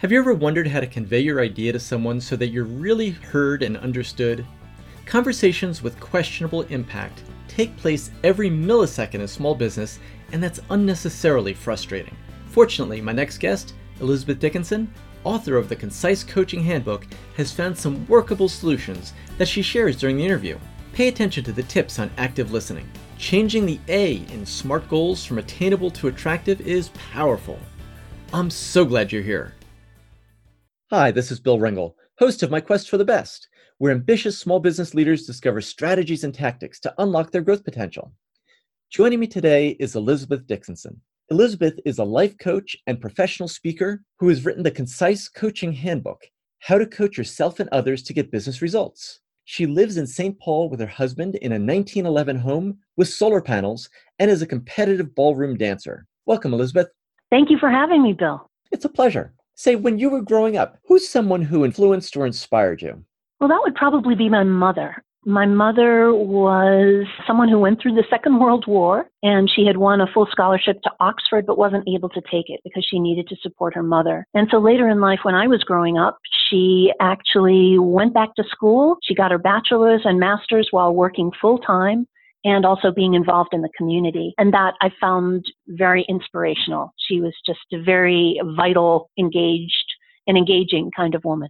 [0.00, 3.12] Have you ever wondered how to convey your idea to someone so that you're really
[3.12, 4.44] heard and understood?
[5.06, 9.98] Conversations with questionable impact take place every millisecond in small business,
[10.32, 12.14] and that's unnecessarily frustrating.
[12.48, 14.92] Fortunately, my next guest, Elizabeth Dickinson,
[15.24, 17.06] author of the Concise Coaching Handbook,
[17.38, 20.58] has found some workable solutions that she shares during the interview.
[20.92, 22.86] Pay attention to the tips on active listening.
[23.16, 27.58] Changing the A in SMART goals from attainable to attractive is powerful.
[28.34, 29.55] I'm so glad you're here.
[30.90, 34.60] Hi, this is Bill Ringle, host of My Quest for the Best, where ambitious small
[34.60, 38.12] business leaders discover strategies and tactics to unlock their growth potential.
[38.88, 41.00] Joining me today is Elizabeth Dickinson.
[41.32, 46.24] Elizabeth is a life coach and professional speaker who has written the Concise Coaching Handbook
[46.60, 49.18] How to Coach Yourself and Others to Get Business Results.
[49.44, 50.38] She lives in St.
[50.38, 53.90] Paul with her husband in a 1911 home with solar panels
[54.20, 56.06] and is a competitive ballroom dancer.
[56.26, 56.90] Welcome, Elizabeth.
[57.28, 58.48] Thank you for having me, Bill.
[58.70, 59.32] It's a pleasure.
[59.58, 63.02] Say, when you were growing up, who's someone who influenced or inspired you?
[63.40, 65.02] Well, that would probably be my mother.
[65.24, 70.00] My mother was someone who went through the Second World War and she had won
[70.00, 73.36] a full scholarship to Oxford but wasn't able to take it because she needed to
[73.42, 74.26] support her mother.
[74.34, 78.44] And so later in life, when I was growing up, she actually went back to
[78.48, 78.98] school.
[79.02, 82.06] She got her bachelor's and master's while working full time
[82.46, 84.32] and also being involved in the community.
[84.38, 86.94] And that I found very inspirational.
[86.96, 89.88] She was just a very vital, engaged,
[90.28, 91.48] and engaging kind of woman.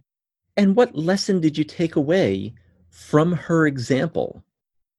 [0.57, 2.55] And what lesson did you take away
[2.89, 4.43] from her example?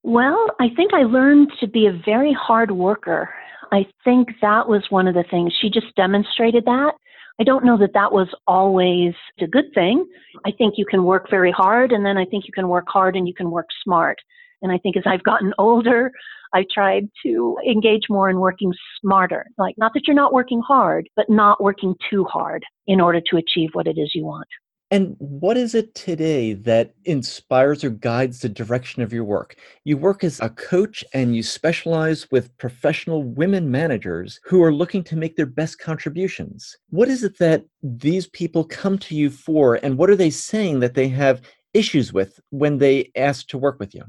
[0.05, 3.29] Well, I think I learned to be a very hard worker.
[3.73, 5.53] I think that was one of the things.
[5.61, 6.93] She just demonstrated that.
[7.41, 10.07] I don't know that that was always a good thing.
[10.47, 13.17] I think you can work very hard, and then I think you can work hard
[13.17, 14.19] and you can work smart.
[14.63, 16.11] And I think as I've gotten older,
[16.53, 19.47] I tried to engage more in working smarter.
[19.59, 23.37] Like, not that you're not working hard, but not working too hard in order to
[23.37, 24.49] achieve what it is you want.
[24.91, 29.57] And what is it today that inspires or guides the direction of your work?
[29.85, 35.05] You work as a coach and you specialize with professional women managers who are looking
[35.05, 36.75] to make their best contributions.
[36.89, 40.81] What is it that these people come to you for, and what are they saying
[40.81, 41.43] that they have
[41.75, 44.05] issues with when they ask to work with you?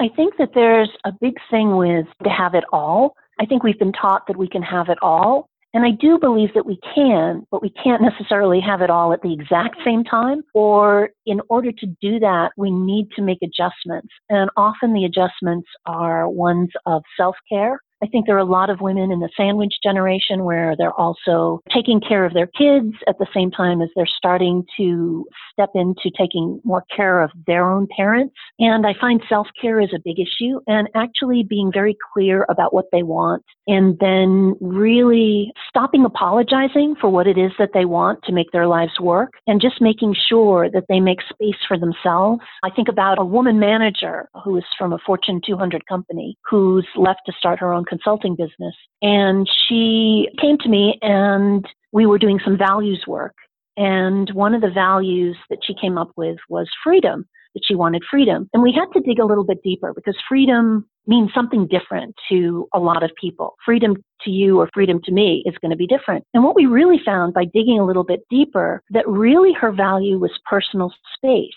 [0.00, 3.14] I think that there's a big thing with to have it all.
[3.40, 5.48] I think we've been taught that we can have it all.
[5.74, 9.20] And I do believe that we can, but we can't necessarily have it all at
[9.22, 10.42] the exact same time.
[10.54, 14.08] Or in order to do that, we need to make adjustments.
[14.30, 18.70] And often the adjustments are ones of self care I think there are a lot
[18.70, 23.18] of women in the sandwich generation where they're also taking care of their kids at
[23.18, 27.88] the same time as they're starting to step into taking more care of their own
[27.96, 28.34] parents.
[28.58, 32.72] And I find self care is a big issue and actually being very clear about
[32.72, 38.22] what they want and then really stopping apologizing for what it is that they want
[38.24, 42.40] to make their lives work and just making sure that they make space for themselves.
[42.62, 47.20] I think about a woman manager who is from a Fortune 200 company who's left
[47.26, 48.74] to start her own consulting business.
[49.02, 53.34] And she came to me and we were doing some values work.
[53.76, 58.02] And one of the values that she came up with was freedom, that she wanted
[58.10, 58.48] freedom.
[58.52, 62.68] And we had to dig a little bit deeper because freedom means something different to
[62.74, 63.54] a lot of people.
[63.64, 66.24] Freedom to you or freedom to me is going to be different.
[66.34, 70.18] And what we really found by digging a little bit deeper, that really her value
[70.18, 71.52] was personal space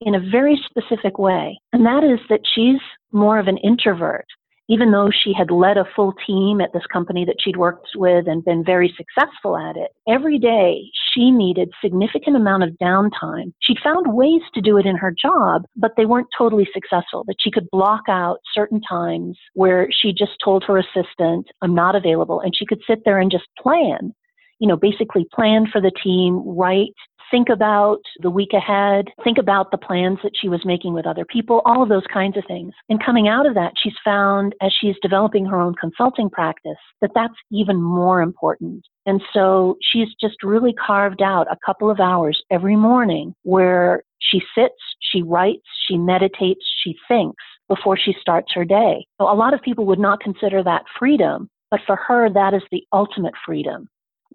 [0.00, 1.60] in a very specific way.
[1.72, 2.80] And that is that she's
[3.12, 4.26] more of an introvert
[4.68, 8.26] even though she had led a full team at this company that she'd worked with
[8.26, 13.52] and been very successful at it, every day she needed significant amount of downtime.
[13.60, 17.36] She'd found ways to do it in her job, but they weren't totally successful, that
[17.40, 22.40] she could block out certain times where she just told her assistant, I'm not available,
[22.40, 24.14] and she could sit there and just plan
[24.58, 26.94] you know, basically plan for the team, write
[27.30, 31.24] think about the week ahead, think about the plans that she was making with other
[31.24, 32.72] people, all of those kinds of things.
[32.88, 37.10] And coming out of that, she's found as she's developing her own consulting practice that
[37.14, 38.84] that's even more important.
[39.06, 44.42] And so she's just really carved out a couple of hours every morning where she
[44.54, 49.06] sits, she writes, she meditates, she thinks before she starts her day.
[49.20, 52.62] So a lot of people would not consider that freedom, but for her, that is
[52.70, 53.88] the ultimate freedom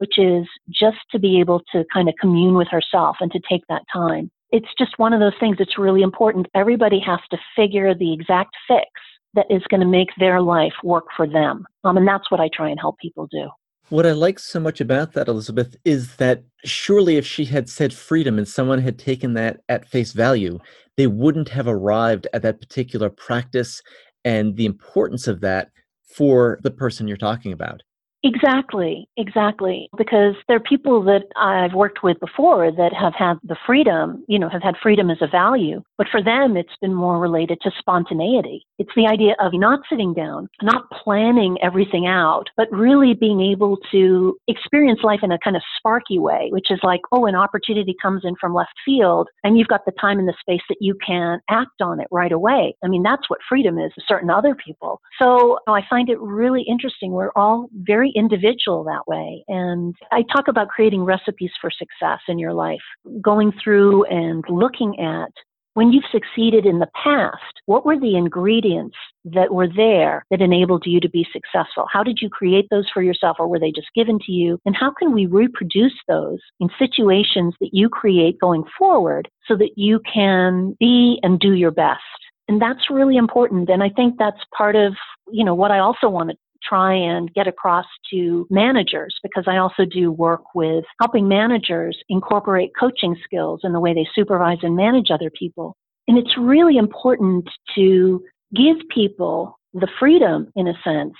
[0.03, 3.61] which is just to be able to kind of commune with herself and to take
[3.69, 4.29] that time.
[4.51, 6.47] It's just one of those things that's really important.
[6.53, 8.89] Everybody has to figure the exact fix
[9.33, 11.65] that is going to make their life work for them.
[11.85, 13.47] Um, and that's what I try and help people do.
[13.87, 17.93] What I like so much about that, Elizabeth, is that surely if she had said
[17.93, 20.59] freedom and someone had taken that at face value,
[20.97, 23.81] they wouldn't have arrived at that particular practice
[24.25, 25.69] and the importance of that
[26.03, 27.83] for the person you're talking about.
[28.25, 29.89] Exactly, exactly.
[29.97, 34.39] Because there are people that I've worked with before that have had the freedom, you
[34.39, 35.83] know, have had freedom as a value.
[35.97, 38.65] But for them, it's been more related to spontaneity.
[38.79, 43.77] It's the idea of not sitting down, not planning everything out, but really being able
[43.91, 47.93] to experience life in a kind of sparky way, which is like, oh, an opportunity
[48.01, 50.95] comes in from left field and you've got the time and the space that you
[51.05, 52.73] can act on it right away.
[52.85, 55.01] I mean, that's what freedom is to certain other people.
[55.21, 57.11] So I find it really interesting.
[57.11, 59.43] We're all very individual that way.
[59.47, 62.81] And I talk about creating recipes for success in your life,
[63.21, 65.31] going through and looking at
[65.75, 68.95] when you've succeeded in the past, what were the ingredients
[69.25, 71.87] that were there that enabled you to be successful?
[71.91, 74.59] How did you create those for yourself or were they just given to you?
[74.65, 79.71] And how can we reproduce those in situations that you create going forward so that
[79.75, 82.01] you can be and do your best?
[82.47, 83.69] And that's really important.
[83.69, 84.93] And I think that's part of,
[85.31, 86.37] you know, what I also want to
[86.67, 92.71] try and get across to managers because I also do work with helping managers incorporate
[92.79, 95.75] coaching skills in the way they supervise and manage other people.
[96.07, 98.23] And it's really important to
[98.55, 101.15] give people the freedom, in a sense,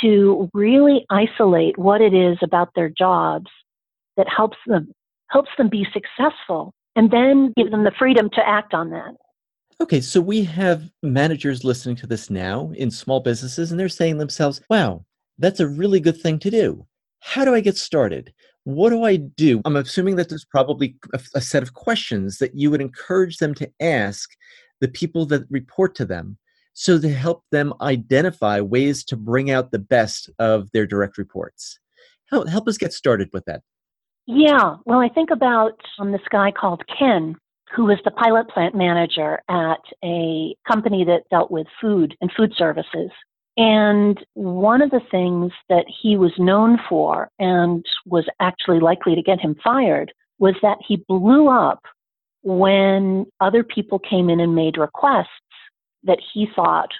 [0.00, 3.50] to really isolate what it is about their jobs
[4.16, 4.92] that helps them
[5.30, 9.14] helps them be successful and then give them the freedom to act on that.
[9.80, 14.18] Okay, so we have managers listening to this now in small businesses, and they're saying
[14.18, 15.04] themselves, wow,
[15.38, 16.84] that's a really good thing to do.
[17.20, 18.32] How do I get started?
[18.64, 19.62] What do I do?
[19.64, 23.54] I'm assuming that there's probably a, a set of questions that you would encourage them
[23.54, 24.30] to ask
[24.80, 26.38] the people that report to them
[26.78, 31.80] so to help them identify ways to bring out the best of their direct reports.
[32.30, 33.62] Help, help us get started with that.
[34.26, 37.34] Yeah, well, I think about um, this guy called Ken,
[37.74, 42.52] who was the pilot plant manager at a company that dealt with food and food
[42.56, 43.10] services.
[43.56, 49.22] And one of the things that he was known for and was actually likely to
[49.22, 51.82] get him fired was that he blew up
[52.42, 55.26] when other people came in and made requests
[56.04, 56.90] that he thought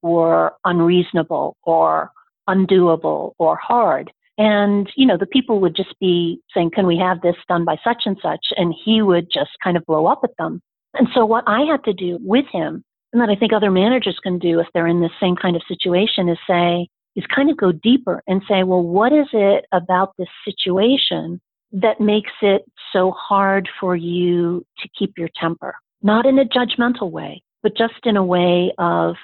[0.00, 2.10] were unreasonable or
[2.48, 4.10] undoable or hard.
[4.38, 7.76] And, you know, the people would just be saying, can we have this done by
[7.82, 8.46] such and such?
[8.56, 10.60] And he would just kind of blow up at them.
[10.94, 14.18] And so what I had to do with him, and that I think other managers
[14.22, 17.56] can do if they're in the same kind of situation, is say, is kind of
[17.56, 21.40] go deeper and say, well, what is it about this situation
[21.72, 22.62] that makes it
[22.92, 25.74] so hard for you to keep your temper?
[26.02, 29.16] Not in a judgmental way, but just in a way of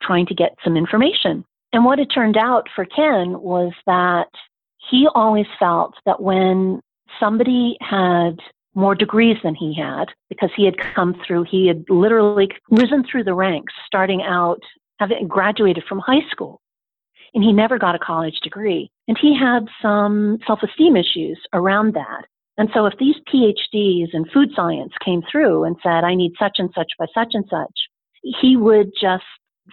[0.00, 1.44] trying to get some information.
[1.72, 4.28] And what it turned out for Ken was that
[4.90, 6.80] he always felt that when
[7.20, 8.38] somebody had
[8.74, 13.24] more degrees than he had, because he had come through, he had literally risen through
[13.24, 14.60] the ranks, starting out
[14.98, 16.60] having graduated from high school.
[17.34, 18.90] And he never got a college degree.
[19.08, 22.24] And he had some self esteem issues around that.
[22.58, 26.56] And so if these PhDs in food science came through and said, I need such
[26.58, 27.88] and such by such and such,
[28.22, 29.24] he would just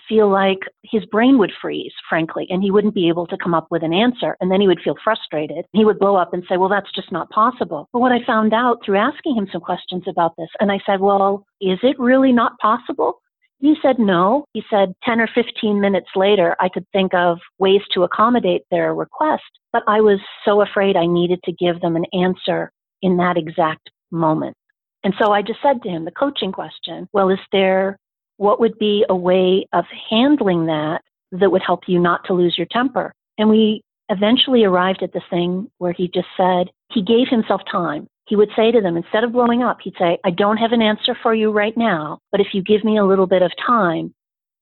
[0.07, 3.68] feel like his brain would freeze, frankly, and he wouldn't be able to come up
[3.69, 4.36] with an answer.
[4.40, 5.66] And then he would feel frustrated.
[5.74, 7.90] He would blow up and say, Well, that's just not possible.
[7.94, 11.00] But what I found out through asking him some questions about this, and I said,
[11.00, 13.22] Well, is it really not possible?
[13.60, 14.46] He said no.
[14.54, 18.95] He said 10 or 15 minutes later, I could think of ways to accommodate their
[18.95, 19.44] request,
[19.74, 22.72] but I was so afraid I needed to give them an answer
[23.02, 24.56] in that exact moment.
[25.04, 27.97] And so I just said to him the coaching question, well, is there
[28.40, 31.02] what would be a way of handling that
[31.34, 33.14] that would help you not to lose your temper?
[33.38, 38.08] And we eventually arrived at this thing where he just said he gave himself time.
[38.28, 40.81] He would say to them, instead of blowing up, he'd say, I don't have an
[40.81, 44.14] answer for you right now, but if you give me a little bit of time,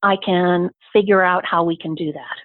[0.01, 2.38] I can figure out how we can do that.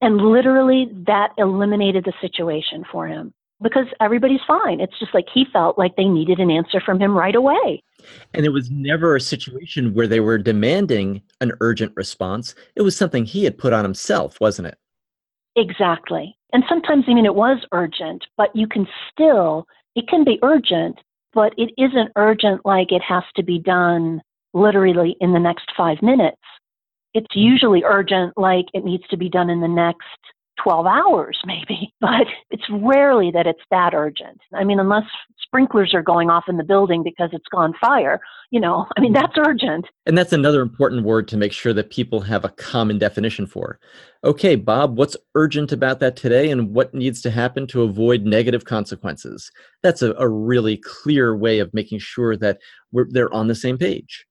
[0.00, 4.80] And literally, that eliminated the situation for him because everybody's fine.
[4.80, 7.82] It's just like he felt like they needed an answer from him right away.
[8.34, 12.54] And it was never a situation where they were demanding an urgent response.
[12.76, 14.78] It was something he had put on himself, wasn't it?
[15.56, 16.36] Exactly.
[16.52, 20.98] And sometimes, I mean, it was urgent, but you can still, it can be urgent,
[21.32, 24.20] but it isn't urgent like it has to be done
[24.54, 26.40] literally in the next five minutes.
[27.14, 27.40] It's mm-hmm.
[27.40, 30.02] usually urgent like it needs to be done in the next
[30.62, 34.40] 12 hours maybe, but it's rarely that it's that urgent.
[34.54, 35.04] I mean, unless
[35.40, 39.12] sprinklers are going off in the building because it's gone fire, you know, I mean,
[39.12, 39.50] that's mm-hmm.
[39.50, 39.86] urgent.
[40.06, 43.78] And that's another important word to make sure that people have a common definition for.
[44.24, 48.64] Okay, Bob, what's urgent about that today and what needs to happen to avoid negative
[48.64, 49.50] consequences?
[49.82, 52.58] That's a, a really clear way of making sure that
[52.92, 54.24] we're, they're on the same page.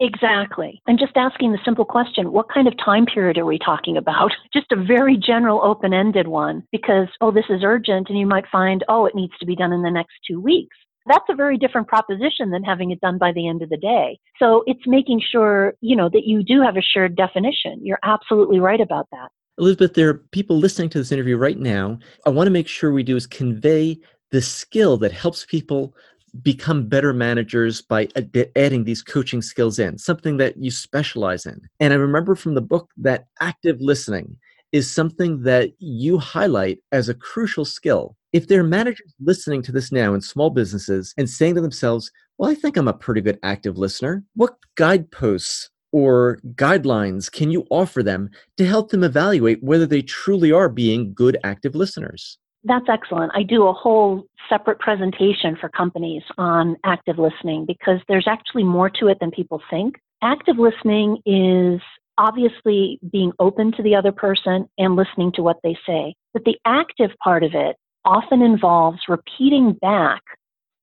[0.00, 0.82] Exactly.
[0.86, 4.32] And just asking the simple question, what kind of time period are we talking about?
[4.52, 8.10] Just a very general, open ended one because, oh, this is urgent.
[8.10, 10.76] And you might find, oh, it needs to be done in the next two weeks.
[11.06, 14.18] That's a very different proposition than having it done by the end of the day.
[14.38, 17.80] So it's making sure, you know, that you do have a shared definition.
[17.82, 19.28] You're absolutely right about that.
[19.58, 21.98] Elizabeth, there are people listening to this interview right now.
[22.26, 23.98] I want to make sure we do is convey
[24.30, 25.94] the skill that helps people
[26.42, 31.60] become better managers by ad- adding these coaching skills in, something that you specialize in.
[31.80, 34.36] And I remember from the book that active listening
[34.72, 38.16] is something that you highlight as a crucial skill.
[38.32, 42.10] If there are managers listening to this now in small businesses and saying to themselves,
[42.38, 47.64] well, I think I'm a pretty good active listener, what guideposts or guidelines can you
[47.70, 48.28] offer them
[48.58, 52.38] to help them evaluate whether they truly are being good active listeners?
[52.66, 53.30] That's excellent.
[53.34, 58.90] I do a whole separate presentation for companies on active listening because there's actually more
[58.90, 59.94] to it than people think.
[60.20, 61.80] Active listening is
[62.18, 66.14] obviously being open to the other person and listening to what they say.
[66.32, 70.22] But the active part of it often involves repeating back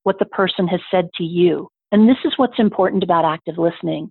[0.04, 1.68] what the person has said to you.
[1.92, 4.10] And this is what's important about active listening.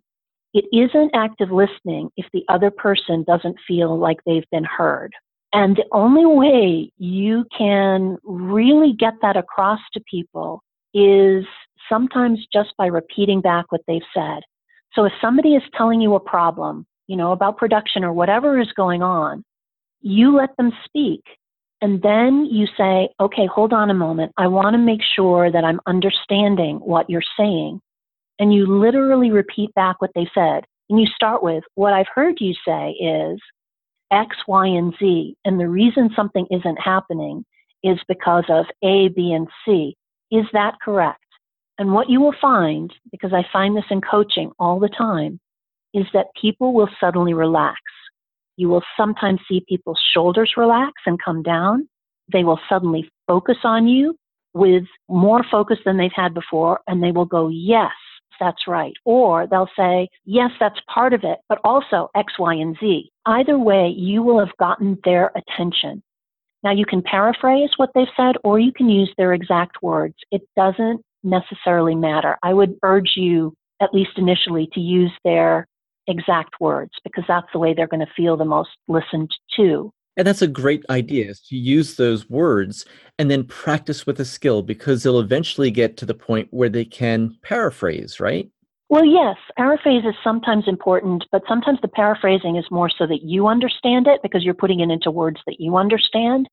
[0.53, 5.11] It isn't active listening if the other person doesn't feel like they've been heard.
[5.53, 10.63] And the only way you can really get that across to people
[10.95, 11.45] is
[11.87, 14.41] sometimes just by repeating back what they've said.
[14.93, 18.71] So if somebody is telling you a problem, you know, about production or whatever is
[18.75, 19.43] going on,
[20.01, 21.21] you let them speak.
[21.81, 24.31] And then you say, okay, hold on a moment.
[24.37, 27.79] I want to make sure that I'm understanding what you're saying.
[28.39, 30.63] And you literally repeat back what they said.
[30.89, 33.39] And you start with, what I've heard you say is,
[34.13, 35.35] X, Y, and Z.
[35.43, 37.43] And the reason something isn't happening
[37.83, 39.95] is because of A, B, and C.
[40.31, 41.19] Is that correct?
[41.79, 45.39] And what you will find, because I find this in coaching all the time,
[45.93, 47.79] is that people will suddenly relax.
[48.57, 51.87] You will sometimes see people's shoulders relax and come down.
[52.31, 54.15] They will suddenly focus on you
[54.53, 57.91] with more focus than they've had before, and they will go, Yes,
[58.39, 58.93] that's right.
[59.05, 63.09] Or they'll say, yes, that's part of it, but also X, Y, and Z.
[63.25, 66.03] Either way, you will have gotten their attention.
[66.63, 70.15] Now, you can paraphrase what they've said or you can use their exact words.
[70.31, 72.37] It doesn't necessarily matter.
[72.41, 75.67] I would urge you, at least initially, to use their
[76.07, 79.91] exact words because that's the way they're going to feel the most listened to.
[80.15, 82.85] And that's a great idea is to use those words
[83.17, 86.85] and then practice with a skill because they'll eventually get to the point where they
[86.85, 88.49] can paraphrase, right?
[88.89, 93.47] Well, yes, paraphrase is sometimes important, but sometimes the paraphrasing is more so that you
[93.47, 96.47] understand it because you're putting it into words that you understand.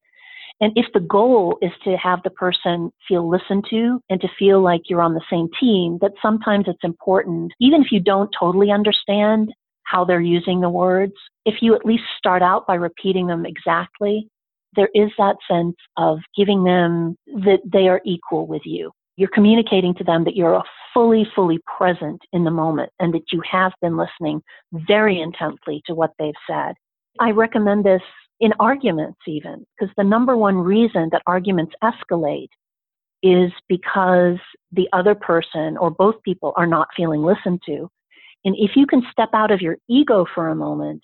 [0.62, 4.62] And if the goal is to have the person feel listened to and to feel
[4.62, 8.70] like you're on the same team, that sometimes it's important, even if you don't totally
[8.70, 9.52] understand
[9.90, 14.28] how they're using the words, if you at least start out by repeating them exactly,
[14.76, 18.92] there is that sense of giving them that they are equal with you.
[19.16, 20.62] You're communicating to them that you're
[20.94, 24.42] fully, fully present in the moment and that you have been listening
[24.72, 26.74] very intently to what they've said.
[27.18, 28.02] I recommend this
[28.38, 32.48] in arguments, even, because the number one reason that arguments escalate
[33.22, 34.38] is because
[34.72, 37.88] the other person or both people are not feeling listened to.
[38.44, 41.02] And if you can step out of your ego for a moment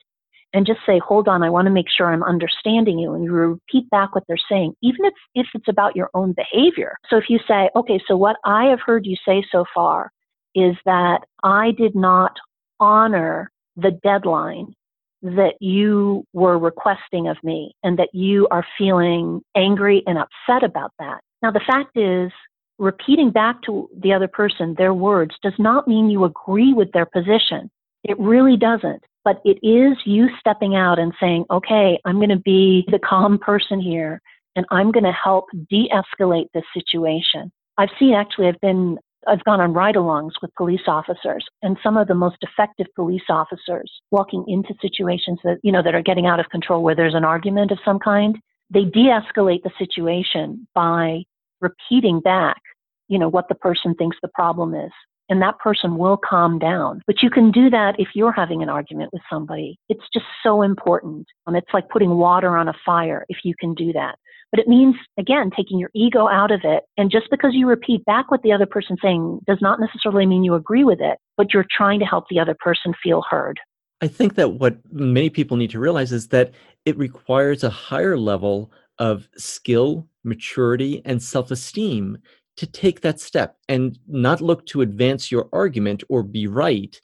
[0.52, 3.12] and just say, hold on, I want to make sure I'm understanding you.
[3.12, 6.96] And you repeat back what they're saying, even if, if it's about your own behavior.
[7.10, 10.10] So if you say, okay, so what I have heard you say so far
[10.54, 12.32] is that I did not
[12.80, 14.74] honor the deadline
[15.22, 20.92] that you were requesting of me and that you are feeling angry and upset about
[20.98, 21.20] that.
[21.42, 22.32] Now, the fact is,
[22.78, 27.06] repeating back to the other person their words does not mean you agree with their
[27.06, 27.70] position.
[28.04, 29.02] It really doesn't.
[29.24, 33.38] But it is you stepping out and saying, okay, I'm going to be the calm
[33.38, 34.20] person here
[34.54, 37.50] and I'm going to help de escalate this situation.
[37.76, 41.96] I've seen actually, I've been, I've gone on ride alongs with police officers and some
[41.96, 46.26] of the most effective police officers walking into situations that, you know, that are getting
[46.26, 48.38] out of control where there's an argument of some kind.
[48.70, 51.24] They de escalate the situation by
[51.60, 52.60] repeating back,
[53.08, 54.92] you know, what the person thinks the problem is.
[55.28, 57.02] And that person will calm down.
[57.06, 59.76] But you can do that if you're having an argument with somebody.
[59.88, 61.26] It's just so important.
[61.46, 64.16] Um, it's like putting water on a fire if you can do that.
[64.52, 66.84] But it means, again, taking your ego out of it.
[66.96, 70.44] And just because you repeat back what the other person's saying does not necessarily mean
[70.44, 73.58] you agree with it, but you're trying to help the other person feel heard.
[74.00, 76.52] I think that what many people need to realize is that
[76.84, 82.18] it requires a higher level of skill, maturity, and self esteem
[82.56, 87.00] to take that step and not look to advance your argument or be right,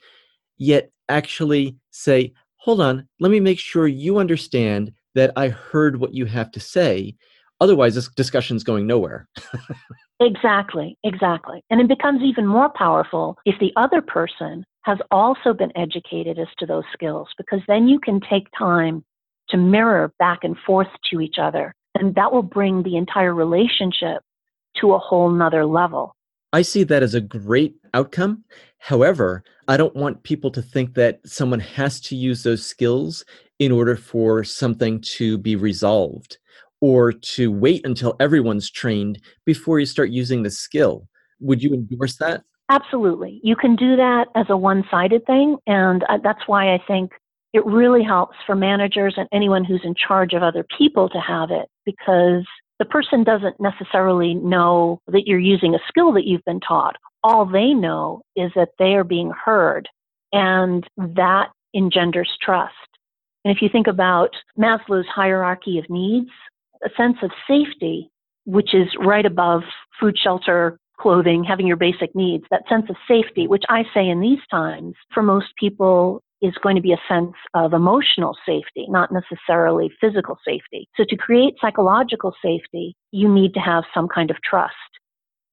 [0.57, 6.15] yet actually say, hold on, let me make sure you understand that I heard what
[6.15, 7.17] you have to say.
[7.61, 9.29] Otherwise, this discussion's going nowhere.
[10.21, 11.63] exactly, exactly.
[11.71, 16.49] And it becomes even more powerful if the other person has also been educated as
[16.59, 19.05] to those skills, because then you can take time
[19.51, 21.75] to mirror back and forth to each other.
[21.95, 24.23] And that will bring the entire relationship
[24.81, 26.17] to a whole nother level.
[26.53, 28.45] I see that as a great outcome.
[28.79, 33.25] However, I don't want people to think that someone has to use those skills
[33.59, 36.39] in order for something to be resolved
[36.81, 41.09] or to wait until everyone's trained before you start using the skill.
[41.41, 42.43] Would you endorse that?
[42.69, 43.41] Absolutely.
[43.43, 45.57] You can do that as a one sided thing.
[45.67, 47.13] And uh, that's why I think
[47.53, 51.51] it really helps for managers and anyone who's in charge of other people to have
[51.51, 52.45] it because
[52.83, 56.97] the person doesn't necessarily know that you're using a skill that you've been taught.
[57.23, 59.89] All they know is that they are being heard,
[60.33, 62.75] and that engenders trust.
[63.45, 66.31] And if you think about Maslow's hierarchy of needs,
[66.85, 68.11] a sense of safety,
[68.47, 69.63] which is right above
[70.01, 74.21] food, shelter, clothing, having your basic needs, that sense of safety, which I say in
[74.21, 79.11] these times, for most people is going to be a sense of emotional safety, not
[79.13, 80.89] necessarily physical safety.
[80.97, 84.75] So to create psychological safety, you need to have some kind of trust.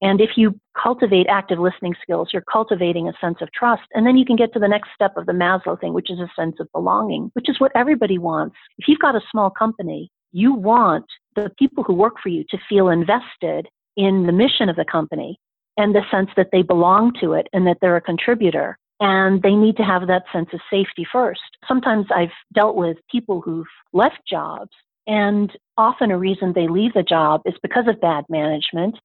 [0.02, 3.84] And if you cultivate active listening skills, you're cultivating a sense of trust.
[3.94, 6.20] And then you can get to the next step of the Maslow thing, which is
[6.20, 8.56] a sense of belonging, which is what everybody wants.
[8.78, 11.06] If you've got a small company, you want
[11.36, 13.68] the people who work for you to feel invested
[13.98, 15.38] in the mission of the company
[15.76, 19.56] and the sense that they belong to it and that they're a contributor and they
[19.56, 21.42] need to have that sense of safety first.
[21.68, 24.72] Sometimes I've dealt with people who've left jobs,
[25.08, 28.98] and often a reason they leave the job is because of bad management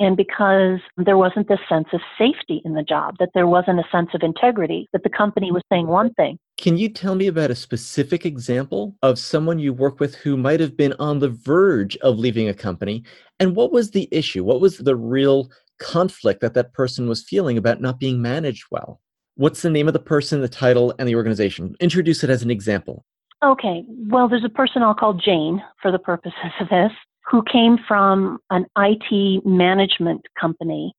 [0.00, 3.88] and because there wasn't this sense of safety in the job, that there wasn't a
[3.90, 6.38] sense of integrity, that the company was saying one thing.
[6.56, 10.60] Can you tell me about a specific example of someone you work with who might
[10.60, 13.02] have been on the verge of leaving a company?
[13.40, 14.44] And what was the issue?
[14.44, 15.50] What was the real
[15.80, 19.00] conflict that that person was feeling about not being managed well?
[19.38, 21.76] What's the name of the person, the title, and the organization?
[21.78, 23.04] Introduce it as an example.
[23.40, 23.84] Okay.
[24.08, 26.90] Well, there's a person I'll call Jane for the purposes of this,
[27.30, 30.92] who came from an IT management company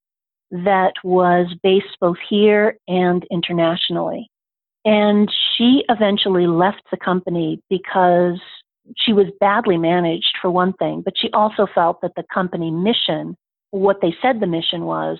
[0.51, 4.31] that was based both here and internationally.
[4.85, 8.39] And she eventually left the company because
[8.95, 13.35] she was badly managed, for one thing, but she also felt that the company mission,
[13.71, 15.19] what they said the mission was,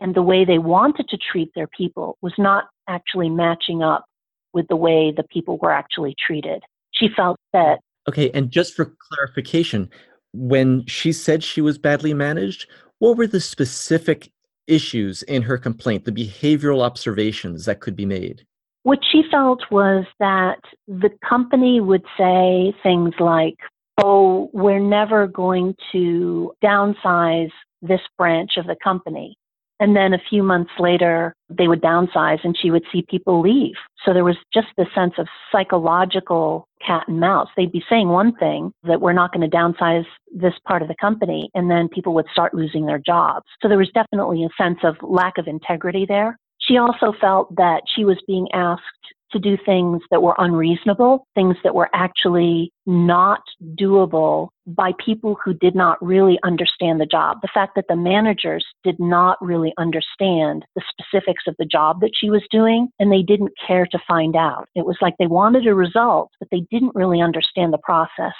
[0.00, 4.04] and the way they wanted to treat their people was not actually matching up
[4.52, 6.62] with the way the people were actually treated.
[6.92, 7.80] She felt that.
[8.08, 9.90] Okay, and just for clarification,
[10.32, 12.66] when she said she was badly managed,
[12.98, 14.30] what were the specific
[14.66, 18.44] issues in her complaint, the behavioral observations that could be made?
[18.82, 23.56] What she felt was that the company would say things like,
[24.02, 27.50] oh, we're never going to downsize
[27.82, 29.36] this branch of the company.
[29.80, 33.74] And then a few months later, they would downsize and she would see people leave.
[34.04, 37.48] So there was just this sense of psychological cat and mouse.
[37.56, 40.94] They'd be saying one thing that we're not going to downsize this part of the
[41.00, 43.46] company, and then people would start losing their jobs.
[43.60, 46.38] So there was definitely a sense of lack of integrity there.
[46.60, 48.84] She also felt that she was being asked
[49.32, 53.42] to do things that were unreasonable, things that were actually not
[53.78, 57.38] doable by people who did not really understand the job.
[57.42, 62.12] The fact that the managers did not really understand the specifics of the job that
[62.14, 64.68] she was doing and they didn't care to find out.
[64.74, 68.34] It was like they wanted a result, but they didn't really understand the process.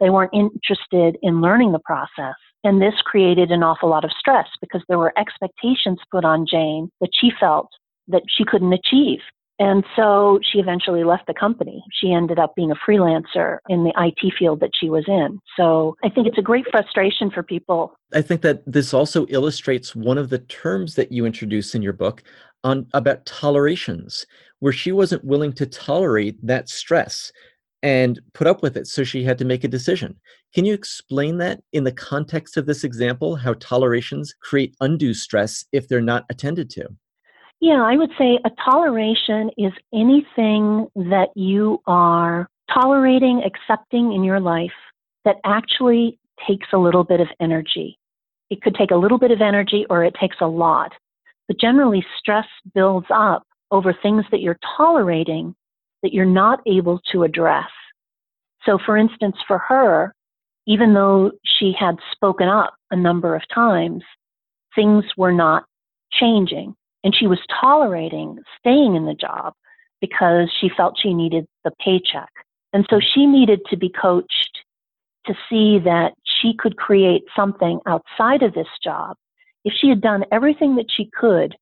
[0.00, 2.34] They weren't interested in learning the process.
[2.64, 6.90] And this created an awful lot of stress because there were expectations put on Jane
[7.00, 7.68] that she felt
[8.08, 9.20] that she couldn't achieve.
[9.58, 11.82] And so she eventually left the company.
[11.90, 15.40] She ended up being a freelancer in the IT field that she was in.
[15.56, 17.96] So I think it's a great frustration for people.
[18.12, 21.94] I think that this also illustrates one of the terms that you introduce in your
[21.94, 22.22] book
[22.64, 24.26] on about tolerations,
[24.58, 27.32] where she wasn't willing to tolerate that stress
[27.82, 28.86] and put up with it.
[28.86, 30.16] So she had to make a decision.
[30.54, 35.64] Can you explain that in the context of this example, how tolerations create undue stress
[35.72, 36.88] if they're not attended to?
[37.60, 44.40] Yeah, I would say a toleration is anything that you are tolerating, accepting in your
[44.40, 44.70] life
[45.24, 47.98] that actually takes a little bit of energy.
[48.50, 50.92] It could take a little bit of energy or it takes a lot.
[51.48, 55.54] But generally, stress builds up over things that you're tolerating
[56.02, 57.70] that you're not able to address.
[58.64, 60.14] So, for instance, for her,
[60.66, 64.02] even though she had spoken up a number of times,
[64.74, 65.64] things were not
[66.12, 66.74] changing
[67.06, 69.54] and she was tolerating staying in the job
[70.00, 72.28] because she felt she needed the paycheck.
[72.72, 74.58] And so she needed to be coached
[75.26, 79.16] to see that she could create something outside of this job.
[79.64, 81.54] If she had done everything that she could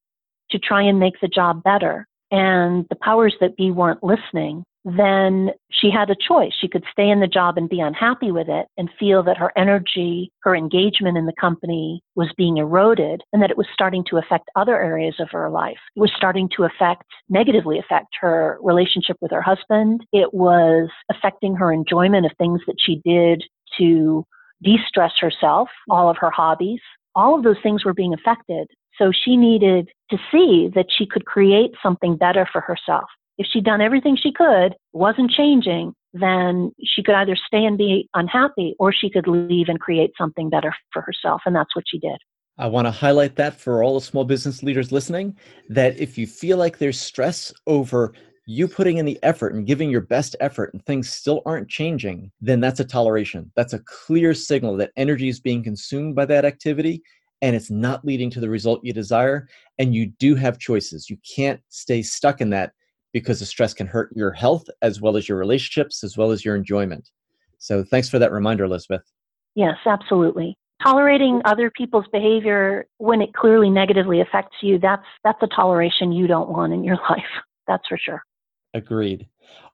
[0.50, 5.50] to try and make the job better and the powers that be weren't listening, then
[5.70, 6.52] she had a choice.
[6.60, 9.50] She could stay in the job and be unhappy with it and feel that her
[9.56, 14.18] energy, her engagement in the company was being eroded and that it was starting to
[14.18, 15.78] affect other areas of her life.
[15.96, 20.02] It was starting to affect, negatively affect her relationship with her husband.
[20.12, 23.42] It was affecting her enjoyment of things that she did
[23.78, 24.24] to
[24.62, 26.80] de stress herself, all of her hobbies.
[27.14, 28.68] All of those things were being affected.
[28.98, 33.64] So she needed to see that she could create something better for herself if she'd
[33.64, 38.92] done everything she could, wasn't changing, then she could either stay and be unhappy or
[38.92, 41.42] she could leave and create something better for herself.
[41.44, 42.16] And that's what she did.
[42.56, 45.36] I want to highlight that for all the small business leaders listening
[45.70, 48.14] that if you feel like there's stress over
[48.46, 52.30] you putting in the effort and giving your best effort and things still aren't changing,
[52.40, 53.50] then that's a toleration.
[53.56, 57.02] That's a clear signal that energy is being consumed by that activity
[57.42, 59.48] and it's not leading to the result you desire.
[59.78, 61.10] And you do have choices.
[61.10, 62.72] You can't stay stuck in that
[63.14, 66.44] because the stress can hurt your health as well as your relationships as well as
[66.44, 67.08] your enjoyment.
[67.58, 69.10] So thanks for that reminder, Elizabeth.
[69.54, 70.58] Yes, absolutely.
[70.82, 76.26] Tolerating other people's behavior when it clearly negatively affects you, that's that's a toleration you
[76.26, 77.22] don't want in your life.
[77.66, 78.22] That's for sure.
[78.74, 79.26] Agreed.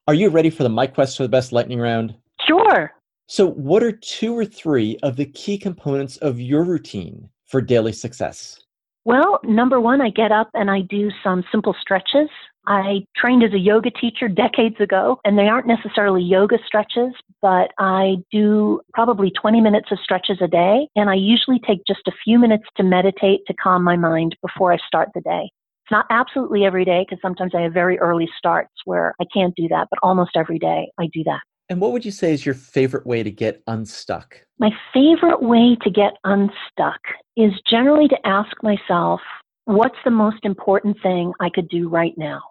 [0.06, 2.14] Are you ready for the My Quest for the Best lightning round?
[2.46, 2.92] Sure.
[3.26, 7.92] So, what are two or three of the key components of your routine for daily
[7.92, 8.60] success?
[9.04, 12.28] Well, number one, I get up and I do some simple stretches.
[12.66, 17.70] I trained as a yoga teacher decades ago, and they aren't necessarily yoga stretches, but
[17.78, 20.88] I do probably 20 minutes of stretches a day.
[20.94, 24.72] And I usually take just a few minutes to meditate to calm my mind before
[24.72, 25.50] I start the day.
[25.84, 29.54] It's not absolutely every day because sometimes I have very early starts where I can't
[29.56, 31.40] do that, but almost every day I do that.
[31.68, 34.44] And what would you say is your favorite way to get unstuck?
[34.58, 37.00] My favorite way to get unstuck
[37.36, 39.20] is generally to ask myself,
[39.64, 42.42] what's the most important thing I could do right now?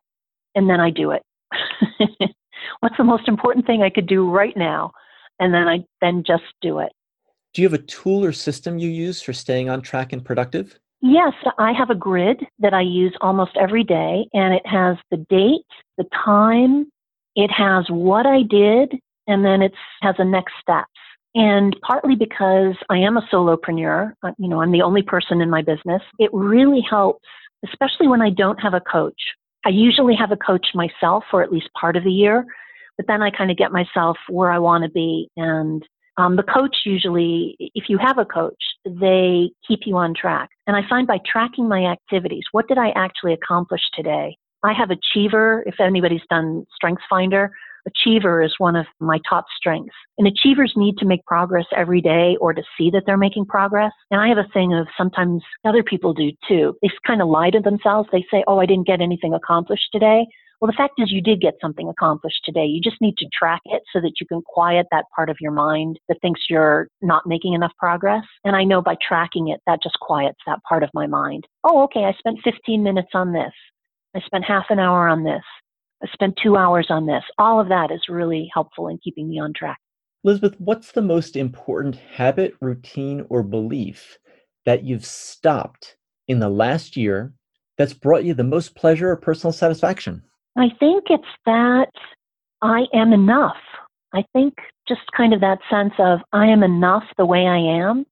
[0.56, 1.24] And then I do it.
[2.80, 4.92] what's the most important thing I could do right now?
[5.40, 6.92] And then I then just do it.
[7.54, 10.80] Do you have a tool or system you use for staying on track and productive?
[11.02, 15.18] Yes, I have a grid that I use almost every day, and it has the
[15.30, 15.66] date,
[15.98, 16.92] the time,
[17.36, 20.92] it has what I did, and then it has a next steps.
[21.36, 25.50] And partly because I am a solopreneur, uh, you know, I'm the only person in
[25.50, 27.28] my business, it really helps,
[27.64, 29.22] especially when I don't have a coach.
[29.66, 32.46] I usually have a coach myself for at least part of the year,
[32.98, 35.30] but then I kind of get myself where I want to be.
[35.38, 35.86] And
[36.18, 40.50] um, the coach usually, if you have a coach, they keep you on track.
[40.66, 44.38] And I find by tracking my activities, what did I actually accomplish today?
[44.64, 47.52] I have Achiever, if anybody's done Strengths Finder,
[47.88, 49.96] achiever is one of my top strengths.
[50.18, 53.92] And achievers need to make progress every day or to see that they're making progress.
[54.12, 56.76] And I have a thing of sometimes other people do too.
[56.82, 58.10] They kind of lie to themselves.
[58.12, 60.26] They say, Oh, I didn't get anything accomplished today.
[60.60, 62.66] Well, the fact is, you did get something accomplished today.
[62.66, 65.54] You just need to track it so that you can quiet that part of your
[65.54, 68.24] mind that thinks you're not making enough progress.
[68.44, 71.48] And I know by tracking it, that just quiets that part of my mind.
[71.64, 73.54] Oh, okay, I spent 15 minutes on this.
[74.14, 75.44] I spent half an hour on this.
[76.04, 77.24] I spent two hours on this.
[77.38, 79.80] All of that is really helpful in keeping me on track.
[80.24, 84.18] Elizabeth, what's the most important habit, routine, or belief
[84.66, 85.96] that you've stopped
[86.28, 87.34] in the last year
[87.78, 90.22] that's brought you the most pleasure or personal satisfaction?
[90.58, 91.92] I think it's that
[92.62, 93.58] I am enough.
[94.14, 94.56] I think
[94.88, 98.06] just kind of that sense of I am enough the way I am.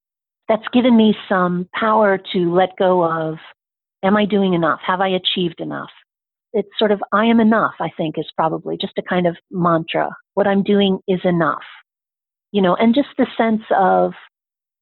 [0.47, 3.37] That's given me some power to let go of
[4.03, 4.79] am I doing enough?
[4.85, 5.89] Have I achieved enough?
[6.53, 10.09] It's sort of I am enough, I think, is probably just a kind of mantra.
[10.33, 11.63] What I'm doing is enough.
[12.51, 14.13] You know, and just the sense of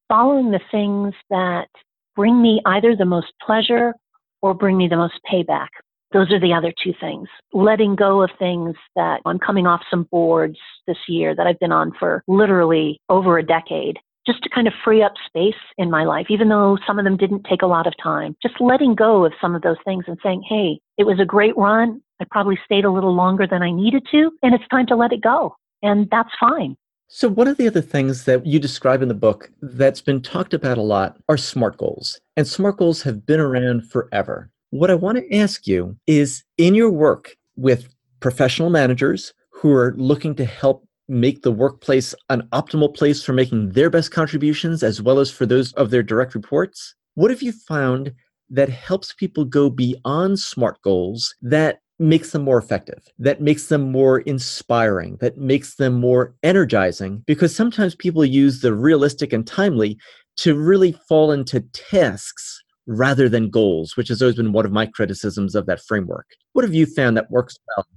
[0.07, 1.67] following the things that
[2.15, 3.93] bring me either the most pleasure
[4.41, 5.67] or bring me the most payback.
[6.13, 7.27] Those are the other two things.
[7.51, 11.71] Letting go of things that I'm coming off some boards this year that I've been
[11.71, 16.03] on for literally over a decade just to kind of free up space in my
[16.03, 18.35] life, even though some of them didn't take a lot of time.
[18.41, 21.55] Just letting go of some of those things and saying, hey, it was a great
[21.57, 22.01] run.
[22.19, 25.11] I probably stayed a little longer than I needed to, and it's time to let
[25.11, 25.55] it go.
[25.81, 26.75] And that's fine.
[27.07, 30.55] So, one of the other things that you describe in the book that's been talked
[30.55, 32.19] about a lot are SMART goals.
[32.35, 34.49] And SMART goals have been around forever.
[34.71, 39.93] What I want to ask you is in your work with professional managers who are
[39.97, 45.01] looking to help make the workplace an optimal place for making their best contributions as
[45.01, 46.95] well as for those of their direct reports?
[47.15, 48.13] What have you found
[48.49, 53.91] that helps people go beyond SMART goals that makes them more effective, that makes them
[53.91, 57.23] more inspiring, that makes them more energizing.
[57.25, 59.97] Because sometimes people use the realistic and timely
[60.37, 64.85] to really fall into tasks rather than goals, which has always been one of my
[64.85, 66.27] criticisms of that framework.
[66.53, 67.87] What have you found that works well?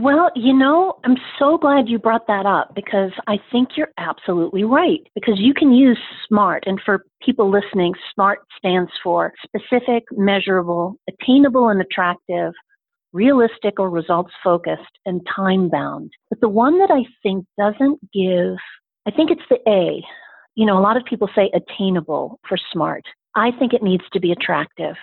[0.00, 4.62] Well, you know, I'm so glad you brought that up because I think you're absolutely
[4.62, 5.00] right.
[5.12, 11.68] Because you can use SMART, and for people listening, SMART stands for specific, measurable, attainable,
[11.68, 12.52] and attractive,
[13.12, 16.12] realistic or results focused, and time bound.
[16.30, 18.54] But the one that I think doesn't give,
[19.04, 20.00] I think it's the A.
[20.54, 23.02] You know, a lot of people say attainable for SMART.
[23.34, 24.94] I think it needs to be attractive.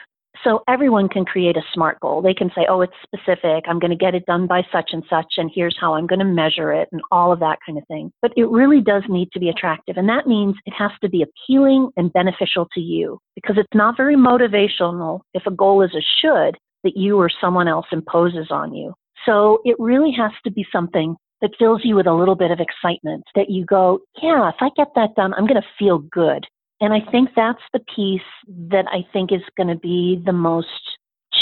[0.46, 2.22] So everyone can create a SMART goal.
[2.22, 3.66] They can say, oh, it's specific.
[3.68, 6.20] I'm going to get it done by such and such, and here's how I'm going
[6.20, 8.12] to measure it, and all of that kind of thing.
[8.22, 9.98] But it really does need to be attractive.
[9.98, 13.98] And that means it has to be appealing and beneficial to you because it's not
[13.98, 18.72] very motivational if a goal is a should that you or someone else imposes on
[18.76, 18.94] you.
[19.26, 22.60] So it really has to be something that fills you with a little bit of
[22.60, 26.46] excitement that you go, yeah, if I get that done, I'm going to feel good.
[26.82, 28.22] And I think that's the piece
[28.70, 30.68] that I think is going to be the most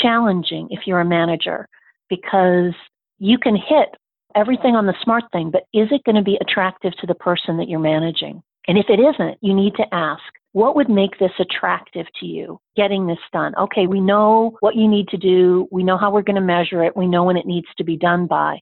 [0.01, 1.67] challenging if you're a manager
[2.09, 2.73] because
[3.19, 3.89] you can hit
[4.35, 7.57] everything on the smart thing, but is it going to be attractive to the person
[7.57, 8.41] that you're managing?
[8.67, 12.59] And if it isn't, you need to ask, what would make this attractive to you
[12.75, 13.53] getting this done?
[13.57, 15.67] Okay, we know what you need to do.
[15.71, 16.95] We know how we're going to measure it.
[16.95, 18.59] We know when it needs to be done by.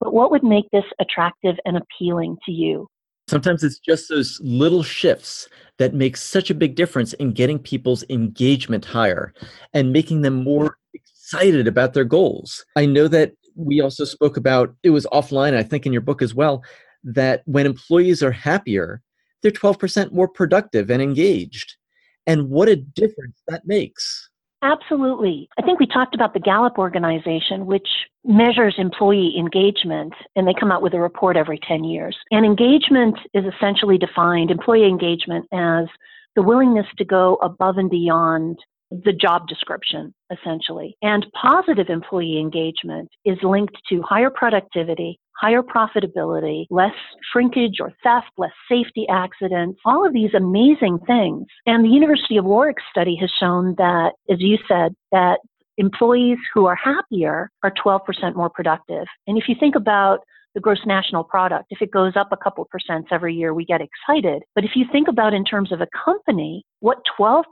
[0.00, 2.88] But what would make this attractive and appealing to you?
[3.28, 8.02] Sometimes it's just those little shifts that make such a big difference in getting people's
[8.08, 9.34] engagement higher
[9.74, 12.64] and making them more excited about their goals.
[12.74, 16.22] I know that we also spoke about it was offline, I think in your book
[16.22, 16.62] as well,
[17.04, 19.02] that when employees are happier,
[19.42, 21.76] they're 12% more productive and engaged.
[22.26, 24.27] And what a difference that makes.
[24.62, 25.48] Absolutely.
[25.56, 27.88] I think we talked about the Gallup organization, which
[28.24, 32.16] measures employee engagement, and they come out with a report every 10 years.
[32.32, 35.86] And engagement is essentially defined, employee engagement, as
[36.34, 38.58] the willingness to go above and beyond
[38.90, 40.96] the job description, essentially.
[41.02, 46.94] And positive employee engagement is linked to higher productivity, higher profitability, less
[47.32, 51.46] shrinkage or theft, less safety accidents, all of these amazing things.
[51.66, 55.38] And the University of Warwick study has shown that, as you said, that
[55.76, 59.06] employees who are happier are 12% more productive.
[59.26, 60.20] And if you think about
[60.54, 61.66] the gross national product.
[61.70, 64.42] If it goes up a couple percent every year, we get excited.
[64.54, 67.44] But if you think about in terms of a company, what 12%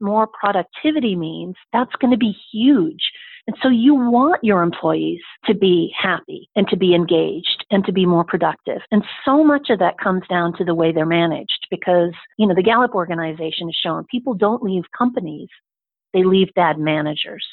[0.00, 3.10] more productivity means, that's going to be huge.
[3.50, 7.90] And so you want your employees to be happy and to be engaged and to
[7.90, 8.80] be more productive.
[8.92, 12.54] And so much of that comes down to the way they're managed because, you know,
[12.54, 15.48] the Gallup organization has shown people don't leave companies,
[16.14, 17.44] they leave bad managers.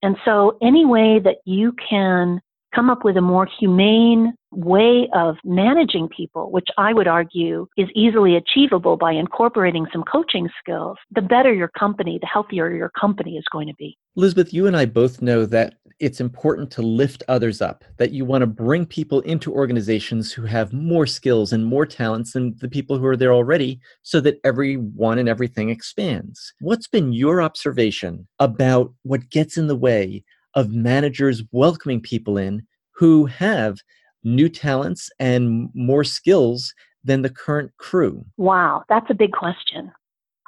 [0.00, 2.40] And so any way that you can
[2.74, 7.88] come up with a more humane way of managing people, which I would argue is
[7.94, 13.36] easily achievable by incorporating some coaching skills, the better your company, the healthier your company
[13.36, 13.98] is going to be.
[14.16, 18.24] Elizabeth, you and I both know that it's important to lift others up, that you
[18.24, 22.68] want to bring people into organizations who have more skills and more talents than the
[22.68, 26.52] people who are there already so that everyone and everything expands.
[26.60, 32.66] What's been your observation about what gets in the way of managers welcoming people in
[32.92, 33.78] who have
[34.24, 38.24] new talents and more skills than the current crew?
[38.38, 39.92] Wow, that's a big question.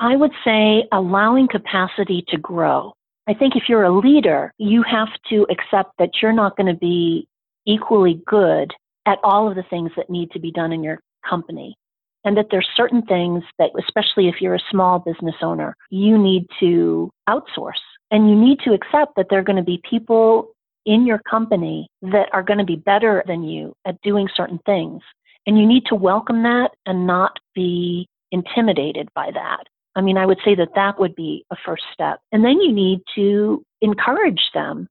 [0.01, 2.95] I would say allowing capacity to grow.
[3.29, 6.79] I think if you're a leader, you have to accept that you're not going to
[6.79, 7.29] be
[7.67, 8.73] equally good
[9.07, 11.77] at all of the things that need to be done in your company.
[12.25, 16.47] And that there's certain things that, especially if you're a small business owner, you need
[16.61, 17.83] to outsource.
[18.11, 20.53] And you need to accept that there are going to be people
[20.85, 25.03] in your company that are going to be better than you at doing certain things.
[25.47, 29.65] And you need to welcome that and not be intimidated by that.
[29.95, 32.21] I mean, I would say that that would be a first step.
[32.33, 34.89] And then you need to encourage them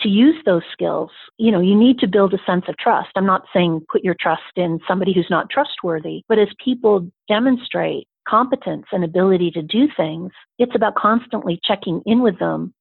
[0.00, 1.10] to use those skills.
[1.38, 3.10] You know, you need to build a sense of trust.
[3.16, 8.06] I'm not saying put your trust in somebody who's not trustworthy, but as people demonstrate
[8.26, 12.72] competence and ability to do things, it's about constantly checking in with them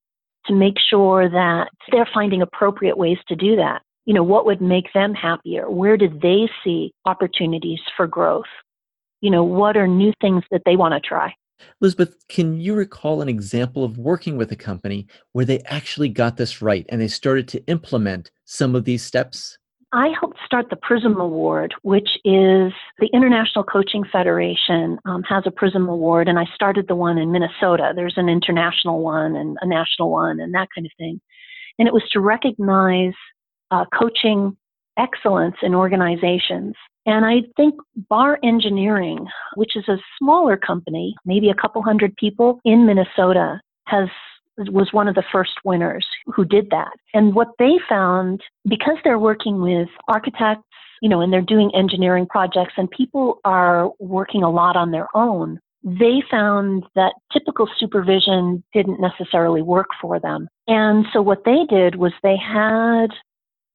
[0.46, 3.82] to make sure that they're finding appropriate ways to do that.
[4.06, 5.70] You know, what would make them happier?
[5.70, 8.46] Where do they see opportunities for growth?
[9.22, 11.34] You know, what are new things that they want to try?
[11.82, 16.38] Elizabeth, can you recall an example of working with a company where they actually got
[16.38, 19.58] this right and they started to implement some of these steps?
[19.94, 25.52] I helped start the PRISM Award, which is the International Coaching Federation um, has a
[25.52, 27.94] PRISM Award, and I started the one in Minnesota.
[27.96, 31.22] There's an international one and a national one and that kind of thing.
[31.78, 33.14] and it was to recognize
[33.70, 34.58] uh, coaching
[34.98, 36.74] excellence in organizations.
[37.06, 37.76] And I think
[38.10, 44.08] Barr Engineering, which is a smaller company, maybe a couple hundred people in Minnesota, has
[44.58, 46.94] was one of the first winners who did that.
[47.14, 50.64] And what they found, because they're working with architects,
[51.02, 55.08] you know, and they're doing engineering projects and people are working a lot on their
[55.16, 60.48] own, they found that typical supervision didn't necessarily work for them.
[60.68, 63.08] And so what they did was they had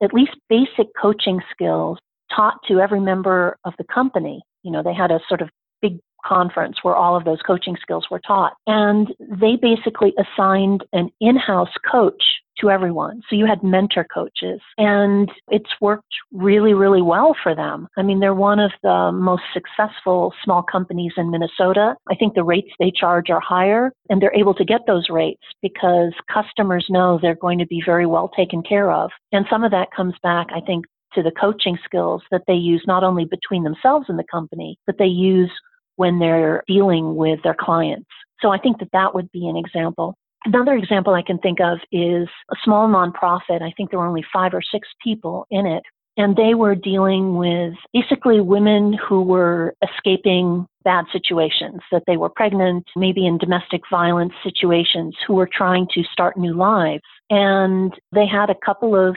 [0.02, 1.98] at least basic coaching skills
[2.34, 4.42] taught to every member of the company.
[4.62, 5.48] You know, they had a sort of
[5.80, 8.54] big conference where all of those coaching skills were taught.
[8.66, 12.22] And they basically assigned an in house coach
[12.60, 13.22] to everyone.
[13.28, 17.86] So you had mentor coaches, and it's worked really, really well for them.
[17.96, 21.94] I mean, they're one of the most successful small companies in Minnesota.
[22.10, 25.42] I think the rates they charge are higher, and they're able to get those rates
[25.62, 29.10] because customers know they're going to be very well taken care of.
[29.30, 32.82] And some of that comes back, I think, to the coaching skills that they use
[32.86, 35.50] not only between themselves in the company, but they use
[35.96, 38.08] when they're dealing with their clients.
[38.40, 40.14] So I think that that would be an example.
[40.44, 43.62] Another example I can think of is a small nonprofit.
[43.62, 45.82] I think there were only five or six people in it.
[46.16, 52.28] And they were dealing with basically women who were escaping bad situations, that they were
[52.28, 57.04] pregnant, maybe in domestic violence situations, who were trying to start new lives.
[57.30, 59.16] And they had a couple of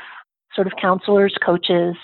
[0.56, 1.96] sort of counselors, coaches,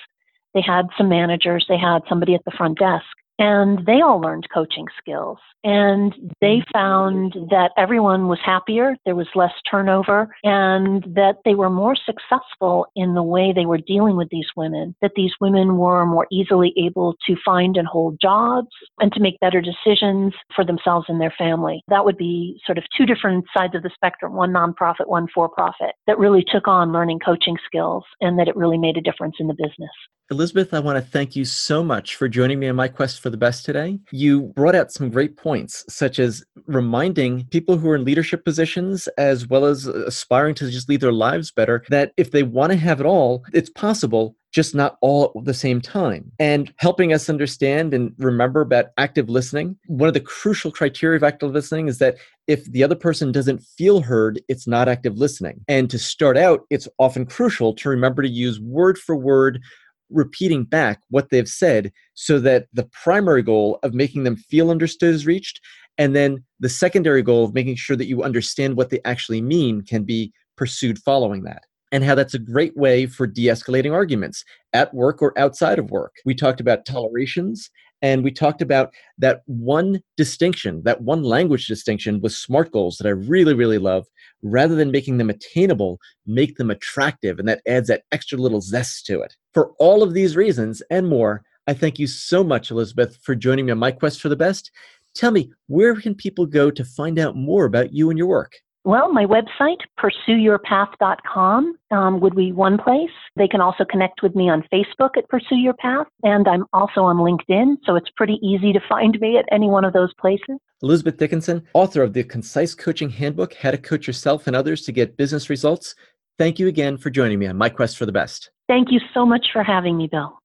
[0.53, 3.05] they had some managers, they had somebody at the front desk
[3.39, 6.71] and they all learned coaching skills and they mm-hmm.
[6.71, 12.87] found that everyone was happier there was less turnover and that they were more successful
[12.95, 16.73] in the way they were dealing with these women that these women were more easily
[16.77, 18.67] able to find and hold jobs
[18.99, 21.81] and to make better decisions for themselves and their family.
[21.87, 25.49] That would be sort of two different sides of the spectrum one nonprofit one for
[25.49, 29.35] profit that really took on learning coaching skills and that it really made a difference
[29.39, 29.91] in the business
[30.29, 33.29] Elizabeth, I want to thank you so much for joining me on my quest for
[33.29, 33.97] the best today.
[34.11, 39.07] You brought out some great points, such as reminding people who are in leadership positions,
[39.17, 42.73] as well as uh, aspiring to just lead their lives better, that if they want
[42.73, 46.29] to have it all, it's possible, just not all at the same time.
[46.39, 49.77] And helping us understand and remember about active listening.
[49.85, 53.63] One of the crucial criteria of active listening is that if the other person doesn't
[53.77, 55.63] feel heard, it's not active listening.
[55.69, 59.61] And to start out, it's often crucial to remember to use word for word
[60.09, 65.13] repeating back what they've said so that the primary goal of making them feel understood
[65.13, 65.59] is reached
[65.97, 69.81] and then the secondary goal of making sure that you understand what they actually mean
[69.81, 74.43] can be pursued following that and how that's a great way for de-escalating arguments
[74.73, 76.13] at work or outside of work.
[76.25, 77.69] We talked about tolerations
[78.01, 83.07] and we talked about that one distinction, that one language distinction with SMART goals that
[83.07, 84.05] I really, really love.
[84.43, 87.39] Rather than making them attainable, make them attractive.
[87.39, 89.35] And that adds that extra little zest to it.
[89.53, 93.65] For all of these reasons and more, I thank you so much, Elizabeth, for joining
[93.65, 94.71] me on my quest for the best.
[95.15, 98.53] Tell me, where can people go to find out more about you and your work?
[98.83, 103.09] Well, my website, pursueyourpath.com, um, would be one place.
[103.35, 107.01] They can also connect with me on Facebook at Pursue Your Path, and I'm also
[107.01, 110.57] on LinkedIn, so it's pretty easy to find me at any one of those places.
[110.81, 114.91] Elizabeth Dickinson, author of the Concise Coaching Handbook How to Coach Yourself and Others to
[114.93, 115.93] Get Business Results.
[116.37, 118.51] Thank you again for joining me on my quest for the best.
[118.67, 120.39] Thank you so much for having me, Bill.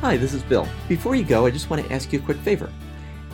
[0.00, 0.68] Hi, this is Bill.
[0.88, 2.70] Before you go, I just want to ask you a quick favor.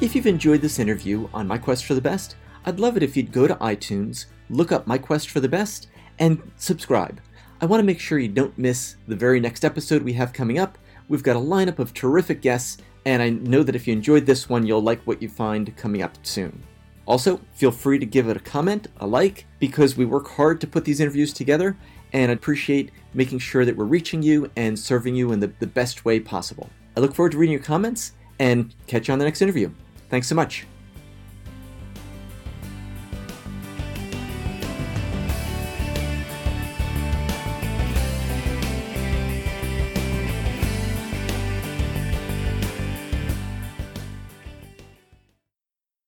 [0.04, 2.36] If you've enjoyed this interview on My Quest for the Best,
[2.66, 5.88] I'd love it if you'd go to iTunes, look up My Quest for the Best,
[6.18, 7.22] and subscribe.
[7.62, 10.58] I want to make sure you don't miss the very next episode we have coming
[10.58, 10.76] up.
[11.08, 14.46] We've got a lineup of terrific guests, and I know that if you enjoyed this
[14.46, 16.62] one, you'll like what you find coming up soon.
[17.06, 20.66] Also, feel free to give it a comment, a like, because we work hard to
[20.66, 21.78] put these interviews together,
[22.12, 25.66] and I appreciate making sure that we're reaching you and serving you in the, the
[25.66, 26.68] best way possible.
[26.94, 29.72] I look forward to reading your comments and catch you on the next interview.
[30.08, 30.66] Thanks so much.